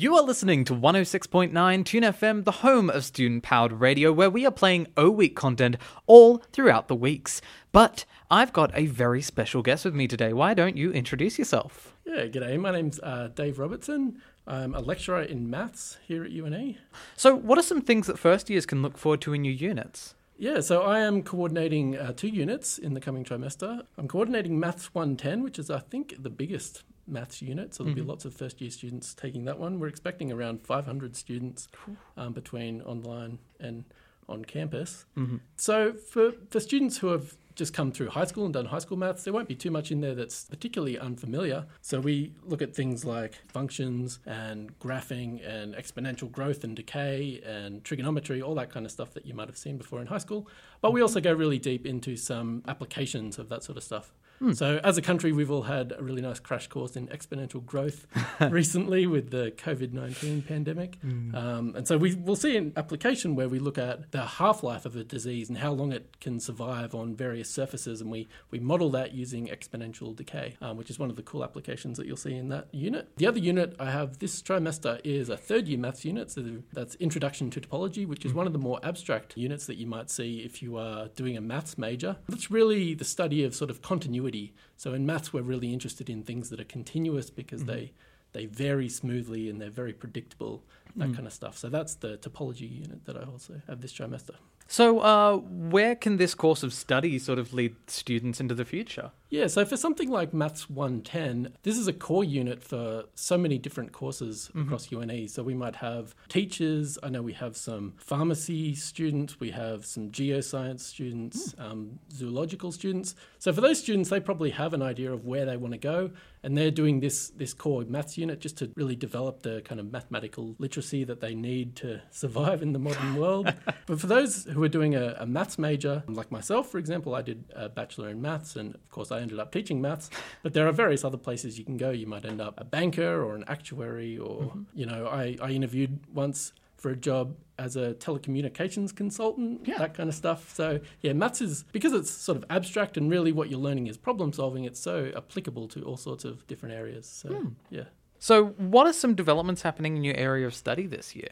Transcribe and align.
You 0.00 0.14
are 0.14 0.22
listening 0.22 0.64
to 0.66 0.74
106.9 0.74 1.84
Tune 1.84 2.02
FM, 2.04 2.44
the 2.44 2.52
home 2.52 2.88
of 2.88 3.04
student 3.04 3.42
powered 3.42 3.72
radio, 3.72 4.12
where 4.12 4.30
we 4.30 4.46
are 4.46 4.52
playing 4.52 4.86
O 4.96 5.10
Week 5.10 5.34
content 5.34 5.76
all 6.06 6.38
throughout 6.52 6.86
the 6.86 6.94
weeks. 6.94 7.42
But 7.72 8.04
I've 8.30 8.52
got 8.52 8.70
a 8.78 8.86
very 8.86 9.20
special 9.20 9.60
guest 9.60 9.84
with 9.84 9.96
me 9.96 10.06
today. 10.06 10.32
Why 10.32 10.54
don't 10.54 10.76
you 10.76 10.92
introduce 10.92 11.36
yourself? 11.36 11.96
Yeah, 12.06 12.26
g'day. 12.26 12.60
My 12.60 12.70
name's 12.70 13.00
uh, 13.00 13.30
Dave 13.34 13.58
Robertson. 13.58 14.22
I'm 14.46 14.72
a 14.72 14.78
lecturer 14.78 15.22
in 15.22 15.50
maths 15.50 15.98
here 16.06 16.22
at 16.22 16.30
UNE. 16.30 16.78
So, 17.16 17.34
what 17.34 17.58
are 17.58 17.62
some 17.62 17.80
things 17.80 18.06
that 18.06 18.20
first 18.20 18.48
years 18.48 18.66
can 18.66 18.82
look 18.82 18.96
forward 18.96 19.20
to 19.22 19.34
in 19.34 19.44
your 19.44 19.54
units? 19.54 20.14
Yeah, 20.38 20.60
so 20.60 20.82
I 20.82 21.00
am 21.00 21.24
coordinating 21.24 21.98
uh, 21.98 22.12
two 22.12 22.28
units 22.28 22.78
in 22.78 22.94
the 22.94 23.00
coming 23.00 23.24
trimester. 23.24 23.82
I'm 23.96 24.06
coordinating 24.06 24.60
Maths 24.60 24.94
110, 24.94 25.42
which 25.42 25.58
is, 25.58 25.72
I 25.72 25.80
think, 25.80 26.14
the 26.22 26.30
biggest 26.30 26.84
maths 27.08 27.42
unit. 27.42 27.74
So 27.74 27.82
there'll 27.82 27.94
be 27.94 28.00
mm-hmm. 28.00 28.10
lots 28.10 28.24
of 28.24 28.34
first 28.34 28.60
year 28.60 28.70
students 28.70 29.14
taking 29.14 29.44
that 29.44 29.58
one. 29.58 29.80
We're 29.80 29.88
expecting 29.88 30.32
around 30.32 30.62
500 30.62 31.16
students 31.16 31.68
um, 32.16 32.32
between 32.32 32.82
online 32.82 33.38
and 33.60 33.84
on 34.28 34.44
campus. 34.44 35.06
Mm-hmm. 35.16 35.36
So 35.56 35.94
for, 35.94 36.32
for 36.50 36.60
students 36.60 36.98
who 36.98 37.08
have 37.08 37.34
just 37.58 37.74
come 37.74 37.90
through 37.90 38.08
high 38.08 38.24
school 38.24 38.44
and 38.44 38.54
done 38.54 38.66
high 38.66 38.78
school 38.78 38.96
maths, 38.96 39.24
there 39.24 39.32
won't 39.32 39.48
be 39.48 39.54
too 39.56 39.70
much 39.70 39.90
in 39.90 40.00
there 40.00 40.14
that's 40.14 40.44
particularly 40.44 40.96
unfamiliar. 40.96 41.66
So 41.82 41.98
we 41.98 42.32
look 42.44 42.62
at 42.62 42.74
things 42.74 43.04
like 43.04 43.34
functions 43.48 44.20
and 44.26 44.78
graphing 44.78 45.46
and 45.46 45.74
exponential 45.74 46.30
growth 46.30 46.62
and 46.62 46.76
decay 46.76 47.42
and 47.44 47.82
trigonometry, 47.82 48.40
all 48.40 48.54
that 48.54 48.70
kind 48.70 48.86
of 48.86 48.92
stuff 48.92 49.12
that 49.14 49.26
you 49.26 49.34
might 49.34 49.48
have 49.48 49.58
seen 49.58 49.76
before 49.76 50.00
in 50.00 50.06
high 50.06 50.18
school. 50.18 50.48
But 50.80 50.92
we 50.92 50.98
mm-hmm. 50.98 51.04
also 51.04 51.20
go 51.20 51.32
really 51.32 51.58
deep 51.58 51.84
into 51.84 52.16
some 52.16 52.62
applications 52.68 53.38
of 53.38 53.48
that 53.48 53.64
sort 53.64 53.76
of 53.76 53.82
stuff. 53.82 54.12
So, 54.52 54.80
as 54.84 54.96
a 54.96 55.02
country, 55.02 55.32
we've 55.32 55.50
all 55.50 55.62
had 55.62 55.92
a 55.98 56.02
really 56.02 56.22
nice 56.22 56.38
crash 56.38 56.68
course 56.68 56.96
in 56.96 57.08
exponential 57.08 57.64
growth 57.64 58.06
recently 58.50 59.06
with 59.06 59.30
the 59.30 59.52
COVID 59.56 59.92
19 59.92 60.42
pandemic. 60.42 60.98
Um, 61.02 61.74
and 61.76 61.86
so, 61.86 61.98
we 61.98 62.14
will 62.14 62.36
see 62.36 62.56
an 62.56 62.72
application 62.76 63.34
where 63.34 63.48
we 63.48 63.58
look 63.58 63.78
at 63.78 64.12
the 64.12 64.24
half 64.24 64.62
life 64.62 64.86
of 64.86 64.94
a 64.96 65.04
disease 65.04 65.48
and 65.48 65.58
how 65.58 65.72
long 65.72 65.92
it 65.92 66.20
can 66.20 66.38
survive 66.38 66.94
on 66.94 67.16
various 67.16 67.50
surfaces. 67.50 68.00
And 68.00 68.10
we, 68.10 68.28
we 68.50 68.60
model 68.60 68.90
that 68.90 69.12
using 69.12 69.48
exponential 69.48 70.14
decay, 70.14 70.56
um, 70.60 70.76
which 70.76 70.90
is 70.90 70.98
one 70.98 71.10
of 71.10 71.16
the 71.16 71.22
cool 71.22 71.42
applications 71.42 71.96
that 71.98 72.06
you'll 72.06 72.16
see 72.16 72.34
in 72.34 72.48
that 72.48 72.68
unit. 72.72 73.08
The 73.16 73.26
other 73.26 73.40
unit 73.40 73.74
I 73.80 73.90
have 73.90 74.18
this 74.18 74.40
trimester 74.40 75.00
is 75.04 75.28
a 75.28 75.36
third 75.36 75.66
year 75.66 75.78
maths 75.78 76.04
unit. 76.04 76.30
So, 76.30 76.44
that's 76.72 76.94
Introduction 76.96 77.50
to 77.50 77.60
Topology, 77.60 78.06
which 78.06 78.24
is 78.24 78.32
one 78.32 78.46
of 78.46 78.52
the 78.52 78.58
more 78.58 78.78
abstract 78.82 79.36
units 79.36 79.66
that 79.66 79.76
you 79.76 79.86
might 79.86 80.10
see 80.10 80.40
if 80.40 80.62
you 80.62 80.76
are 80.76 81.08
doing 81.08 81.36
a 81.36 81.40
maths 81.40 81.76
major. 81.76 82.16
That's 82.28 82.50
really 82.50 82.94
the 82.94 83.04
study 83.04 83.44
of 83.44 83.54
sort 83.54 83.70
of 83.70 83.82
continuity. 83.82 84.27
So 84.76 84.94
in 84.94 85.06
maths, 85.06 85.32
we're 85.32 85.42
really 85.42 85.72
interested 85.72 86.08
in 86.10 86.22
things 86.22 86.50
that 86.50 86.60
are 86.60 86.64
continuous 86.64 87.30
because 87.30 87.62
mm-hmm. 87.62 87.72
they 87.72 87.92
they 88.32 88.46
vary 88.46 88.88
smoothly 88.88 89.48
and 89.48 89.60
they're 89.60 89.70
very 89.70 89.92
predictable, 89.92 90.62
that 90.96 91.14
kind 91.14 91.26
of 91.26 91.32
stuff. 91.32 91.56
So 91.56 91.68
that's 91.68 91.94
the 91.96 92.18
topology 92.18 92.70
unit 92.70 93.04
that 93.06 93.16
I 93.16 93.22
also 93.22 93.60
have 93.68 93.80
this 93.80 93.92
trimester. 93.92 94.36
So, 94.70 95.00
uh, 95.00 95.38
where 95.38 95.96
can 95.96 96.18
this 96.18 96.34
course 96.34 96.62
of 96.62 96.74
study 96.74 97.18
sort 97.18 97.38
of 97.38 97.54
lead 97.54 97.74
students 97.86 98.38
into 98.38 98.54
the 98.54 98.66
future? 98.66 99.12
Yeah, 99.30 99.46
so 99.46 99.64
for 99.64 99.78
something 99.78 100.10
like 100.10 100.34
Maths 100.34 100.68
110, 100.68 101.54
this 101.62 101.76
is 101.76 101.86
a 101.86 101.92
core 101.92 102.24
unit 102.24 102.62
for 102.62 103.04
so 103.14 103.36
many 103.36 103.58
different 103.58 103.92
courses 103.92 104.50
across 104.54 104.90
UNE. 104.90 105.28
So 105.28 105.42
we 105.42 105.54
might 105.54 105.76
have 105.76 106.14
teachers, 106.28 106.98
I 107.02 107.10
know 107.10 107.20
we 107.20 107.34
have 107.34 107.54
some 107.56 107.94
pharmacy 107.98 108.74
students, 108.74 109.38
we 109.38 109.50
have 109.50 109.84
some 109.84 110.10
geoscience 110.10 110.80
students, 110.80 111.54
um, 111.58 111.98
zoological 112.10 112.72
students. 112.72 113.14
So 113.38 113.52
for 113.52 113.60
those 113.60 113.78
students, 113.78 114.08
they 114.08 114.20
probably 114.20 114.50
have 114.50 114.72
an 114.72 114.82
idea 114.82 115.12
of 115.12 115.26
where 115.26 115.44
they 115.44 115.58
want 115.58 115.72
to 115.72 115.78
go, 115.78 116.10
and 116.42 116.56
they're 116.56 116.70
doing 116.70 117.00
this, 117.00 117.28
this 117.28 117.52
core 117.52 117.84
maths 117.86 118.16
unit 118.16 118.40
just 118.40 118.56
to 118.58 118.70
really 118.76 118.96
develop 118.96 119.42
the 119.42 119.60
kind 119.62 119.78
of 119.78 119.92
mathematical 119.92 120.56
literacy 120.78 121.04
that 121.04 121.20
they 121.20 121.34
need 121.34 121.74
to 121.74 122.00
survive 122.10 122.62
in 122.62 122.72
the 122.72 122.78
modern 122.78 123.16
world. 123.16 123.52
but 123.86 124.00
for 124.00 124.06
those 124.06 124.44
who 124.44 124.62
are 124.62 124.68
doing 124.68 124.94
a, 124.94 125.16
a 125.18 125.26
maths 125.26 125.58
major, 125.58 126.04
like 126.06 126.30
myself, 126.30 126.70
for 126.70 126.78
example, 126.78 127.14
I 127.14 127.22
did 127.22 127.44
a 127.54 127.68
bachelor 127.68 128.08
in 128.10 128.22
maths, 128.22 128.54
and 128.54 128.74
of 128.74 128.90
course, 128.90 129.10
I 129.10 129.20
ended 129.20 129.40
up 129.40 129.50
teaching 129.50 129.80
maths. 129.80 130.08
But 130.42 130.52
there 130.54 130.68
are 130.68 130.72
various 130.72 131.04
other 131.04 131.16
places 131.16 131.58
you 131.58 131.64
can 131.64 131.76
go. 131.76 131.90
You 131.90 132.06
might 132.06 132.24
end 132.24 132.40
up 132.40 132.54
a 132.58 132.64
banker 132.64 133.24
or 133.24 133.34
an 133.34 133.44
actuary, 133.48 134.18
or, 134.18 134.42
mm-hmm. 134.42 134.62
you 134.74 134.86
know, 134.86 135.06
I, 135.08 135.36
I 135.42 135.50
interviewed 135.50 135.98
once 136.12 136.52
for 136.76 136.90
a 136.90 136.96
job 136.96 137.34
as 137.58 137.74
a 137.74 137.94
telecommunications 137.94 138.94
consultant, 138.94 139.62
Yeah. 139.66 139.78
that 139.78 139.94
kind 139.94 140.08
of 140.08 140.14
stuff. 140.14 140.54
So, 140.54 140.78
yeah, 141.00 141.12
maths 141.12 141.40
is 141.40 141.64
because 141.72 141.92
it's 141.92 142.08
sort 142.10 142.38
of 142.38 142.44
abstract 142.50 142.96
and 142.96 143.10
really 143.10 143.32
what 143.32 143.50
you're 143.50 143.58
learning 143.58 143.88
is 143.88 143.96
problem 143.96 144.32
solving, 144.32 144.64
it's 144.64 144.78
so 144.78 145.10
applicable 145.16 145.66
to 145.68 145.82
all 145.82 145.96
sorts 145.96 146.24
of 146.24 146.46
different 146.46 146.76
areas. 146.76 147.08
So, 147.08 147.30
hmm. 147.30 147.48
yeah. 147.68 147.88
So, 148.18 148.46
what 148.46 148.86
are 148.86 148.92
some 148.92 149.14
developments 149.14 149.62
happening 149.62 149.96
in 149.96 150.04
your 150.04 150.16
area 150.16 150.46
of 150.46 150.54
study 150.54 150.86
this 150.86 151.14
year? 151.14 151.30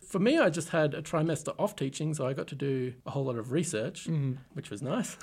For 0.00 0.18
me, 0.18 0.38
I 0.38 0.48
just 0.48 0.70
had 0.70 0.94
a 0.94 1.02
trimester 1.02 1.54
off 1.58 1.76
teaching, 1.76 2.14
so 2.14 2.26
I 2.26 2.32
got 2.32 2.46
to 2.48 2.54
do 2.54 2.94
a 3.04 3.10
whole 3.10 3.24
lot 3.24 3.36
of 3.36 3.52
research, 3.52 4.04
mm-hmm. 4.04 4.34
which 4.54 4.70
was 4.70 4.80
nice. 4.80 5.16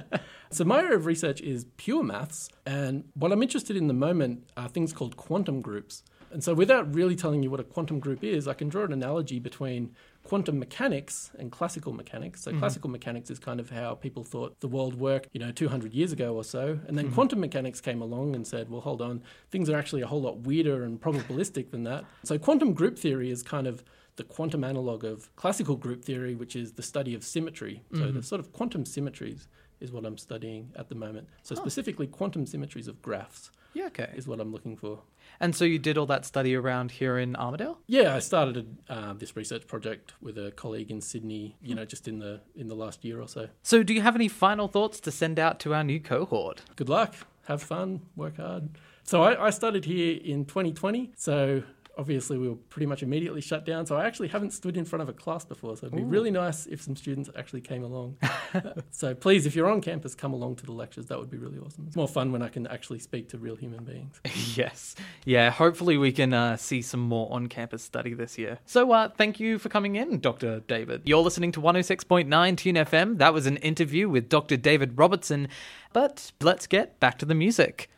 so, 0.50 0.64
my 0.64 0.80
area 0.80 0.96
of 0.96 1.06
research 1.06 1.40
is 1.40 1.66
pure 1.76 2.02
maths, 2.02 2.48
and 2.66 3.04
what 3.14 3.32
I'm 3.32 3.42
interested 3.42 3.76
in 3.76 3.86
the 3.86 3.94
moment 3.94 4.48
are 4.56 4.68
things 4.68 4.92
called 4.92 5.16
quantum 5.16 5.60
groups. 5.60 6.02
And 6.32 6.42
so, 6.42 6.54
without 6.54 6.92
really 6.94 7.14
telling 7.14 7.42
you 7.42 7.50
what 7.50 7.60
a 7.60 7.64
quantum 7.64 8.00
group 8.00 8.24
is, 8.24 8.48
I 8.48 8.54
can 8.54 8.68
draw 8.68 8.84
an 8.84 8.92
analogy 8.92 9.38
between 9.38 9.94
quantum 10.24 10.58
mechanics 10.58 11.30
and 11.38 11.52
classical 11.52 11.92
mechanics. 11.92 12.42
So, 12.42 12.50
mm-hmm. 12.50 12.60
classical 12.60 12.90
mechanics 12.90 13.30
is 13.30 13.38
kind 13.38 13.60
of 13.60 13.70
how 13.70 13.94
people 13.94 14.24
thought 14.24 14.58
the 14.60 14.68
world 14.68 14.94
worked, 14.98 15.28
you 15.32 15.40
know, 15.40 15.52
200 15.52 15.92
years 15.92 16.12
ago 16.12 16.34
or 16.34 16.44
so. 16.44 16.78
And 16.86 16.96
then 16.96 17.06
mm-hmm. 17.06 17.14
quantum 17.14 17.40
mechanics 17.40 17.80
came 17.80 18.00
along 18.00 18.34
and 18.34 18.46
said, 18.46 18.70
well, 18.70 18.80
hold 18.80 19.02
on, 19.02 19.22
things 19.50 19.68
are 19.68 19.76
actually 19.76 20.02
a 20.02 20.06
whole 20.06 20.22
lot 20.22 20.38
weirder 20.40 20.84
and 20.84 21.00
probabilistic 21.00 21.70
than 21.70 21.84
that. 21.84 22.04
So, 22.24 22.38
quantum 22.38 22.72
group 22.72 22.98
theory 22.98 23.30
is 23.30 23.42
kind 23.42 23.66
of 23.66 23.84
the 24.16 24.24
quantum 24.24 24.64
analog 24.64 25.04
of 25.04 25.34
classical 25.36 25.76
group 25.76 26.04
theory, 26.04 26.34
which 26.34 26.56
is 26.56 26.72
the 26.72 26.82
study 26.82 27.14
of 27.14 27.24
symmetry. 27.24 27.82
So, 27.92 28.00
the 28.00 28.06
mm-hmm. 28.06 28.20
sort 28.20 28.40
of 28.40 28.52
quantum 28.52 28.86
symmetries 28.86 29.48
is 29.80 29.92
what 29.92 30.06
I'm 30.06 30.16
studying 30.16 30.72
at 30.76 30.88
the 30.88 30.94
moment. 30.94 31.28
So, 31.42 31.54
oh. 31.56 31.60
specifically, 31.60 32.06
quantum 32.06 32.46
symmetries 32.46 32.88
of 32.88 33.02
graphs 33.02 33.50
Yeah, 33.74 33.86
okay. 33.86 34.10
is 34.14 34.26
what 34.26 34.40
I'm 34.40 34.52
looking 34.52 34.76
for. 34.76 35.00
And 35.40 35.54
so, 35.54 35.64
you 35.64 35.78
did 35.78 35.98
all 35.98 36.06
that 36.06 36.24
study 36.24 36.54
around 36.54 36.92
here 36.92 37.18
in 37.18 37.34
Armidale? 37.34 37.78
Yeah, 37.86 38.14
I 38.14 38.18
started 38.18 38.76
uh, 38.88 39.14
this 39.14 39.34
research 39.34 39.66
project 39.66 40.12
with 40.20 40.38
a 40.38 40.52
colleague 40.52 40.90
in 40.90 41.00
Sydney. 41.00 41.56
You 41.62 41.74
know, 41.74 41.84
just 41.84 42.06
in 42.06 42.18
the 42.18 42.40
in 42.54 42.68
the 42.68 42.74
last 42.74 43.04
year 43.04 43.20
or 43.20 43.28
so. 43.28 43.48
So, 43.62 43.82
do 43.82 43.94
you 43.94 44.02
have 44.02 44.14
any 44.14 44.28
final 44.28 44.68
thoughts 44.68 45.00
to 45.00 45.10
send 45.10 45.38
out 45.38 45.58
to 45.60 45.74
our 45.74 45.82
new 45.82 46.00
cohort? 46.00 46.62
Good 46.76 46.88
luck, 46.88 47.14
have 47.46 47.62
fun, 47.62 48.02
work 48.16 48.36
hard. 48.36 48.70
So 49.04 49.22
I, 49.22 49.46
I 49.46 49.50
started 49.50 49.84
here 49.84 50.18
in 50.22 50.44
2020. 50.44 51.12
So 51.16 51.62
obviously 51.98 52.38
we 52.38 52.48
were 52.48 52.56
pretty 52.68 52.86
much 52.86 53.02
immediately 53.02 53.40
shut 53.40 53.64
down. 53.64 53.86
So 53.86 53.96
I 53.96 54.06
actually 54.06 54.28
haven't 54.28 54.52
stood 54.52 54.76
in 54.76 54.84
front 54.84 55.02
of 55.02 55.08
a 55.08 55.12
class 55.12 55.44
before. 55.44 55.76
So 55.76 55.86
it'd 55.86 55.96
be 55.96 56.04
really 56.04 56.30
nice 56.30 56.66
if 56.66 56.82
some 56.82 56.96
students 56.96 57.30
actually 57.36 57.60
came 57.60 57.84
along. 57.84 58.16
so 58.90 59.14
please, 59.14 59.46
if 59.46 59.54
you're 59.54 59.70
on 59.70 59.80
campus, 59.80 60.14
come 60.14 60.32
along 60.32 60.56
to 60.56 60.66
the 60.66 60.72
lectures. 60.72 61.06
That 61.06 61.18
would 61.18 61.30
be 61.30 61.38
really 61.38 61.58
awesome. 61.58 61.84
It's 61.86 61.96
more 61.96 62.08
fun 62.08 62.32
when 62.32 62.42
I 62.42 62.48
can 62.48 62.66
actually 62.66 62.98
speak 62.98 63.28
to 63.30 63.38
real 63.38 63.56
human 63.56 63.84
beings. 63.84 64.20
yes. 64.56 64.94
Yeah, 65.24 65.50
hopefully 65.50 65.96
we 65.96 66.12
can 66.12 66.32
uh, 66.32 66.56
see 66.56 66.82
some 66.82 67.00
more 67.00 67.32
on 67.32 67.48
campus 67.48 67.82
study 67.82 68.14
this 68.14 68.38
year. 68.38 68.58
So, 68.64 68.92
uh, 68.92 69.08
thank 69.08 69.40
you 69.40 69.58
for 69.58 69.68
coming 69.68 69.96
in, 69.96 70.20
Dr. 70.20 70.60
David. 70.60 71.02
You're 71.04 71.22
listening 71.22 71.52
to 71.52 71.60
106.9 71.60 72.56
Tune 72.56 72.74
FM. 72.76 73.18
That 73.18 73.34
was 73.34 73.46
an 73.46 73.56
interview 73.58 74.08
with 74.08 74.28
Dr. 74.28 74.56
David 74.56 74.98
Robertson. 74.98 75.48
But 75.92 76.32
let's 76.40 76.66
get 76.66 76.98
back 77.00 77.18
to 77.18 77.26
the 77.26 77.34
music. 77.34 77.90